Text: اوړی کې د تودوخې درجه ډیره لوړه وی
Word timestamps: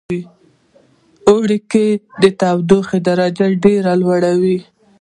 اوړی 1.29 1.59
کې 1.71 1.87
د 2.21 2.23
تودوخې 2.39 2.99
درجه 3.07 3.47
ډیره 3.63 3.91
لوړه 4.01 4.31
وی 4.41 4.57